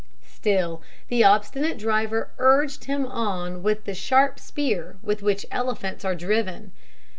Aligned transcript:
Still, 0.31 0.81
the 1.09 1.23
obstinate 1.23 1.77
driver 1.77 2.31
urged 2.39 2.85
him 2.85 3.05
on 3.05 3.61
with 3.61 3.83
the 3.85 3.93
sharp 3.93 4.39
spear 4.39 4.95
with 5.03 5.21
which 5.21 5.45
elephants 5.51 6.03
are 6.03 6.15
driven. 6.15 6.71